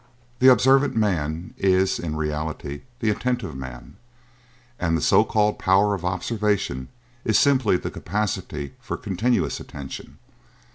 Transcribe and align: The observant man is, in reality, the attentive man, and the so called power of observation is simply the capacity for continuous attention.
The 0.39 0.47
observant 0.47 0.95
man 0.95 1.53
is, 1.59 1.99
in 1.99 2.15
reality, 2.15 2.81
the 3.01 3.11
attentive 3.11 3.55
man, 3.55 3.97
and 4.79 4.97
the 4.97 4.99
so 5.01 5.23
called 5.23 5.59
power 5.59 5.93
of 5.93 6.03
observation 6.03 6.87
is 7.23 7.37
simply 7.37 7.77
the 7.77 7.91
capacity 7.91 8.73
for 8.79 8.97
continuous 8.97 9.59
attention. 9.59 10.17